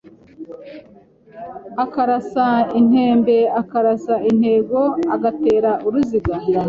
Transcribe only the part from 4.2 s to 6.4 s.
intego, agatera uruziga